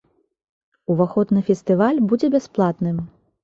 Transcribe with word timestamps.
Уваход 0.93 1.35
на 1.37 1.45
фестываль 1.51 2.03
будзе 2.09 2.33
бясплатным. 2.41 2.97